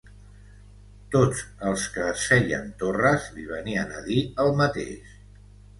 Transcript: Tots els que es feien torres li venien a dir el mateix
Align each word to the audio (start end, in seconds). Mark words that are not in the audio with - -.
Tots 1.15 1.43
els 1.73 1.85
que 1.97 2.07
es 2.15 2.25
feien 2.31 2.67
torres 2.83 3.29
li 3.37 3.47
venien 3.55 3.95
a 4.01 4.05
dir 4.11 4.21
el 4.47 4.55
mateix 4.65 5.19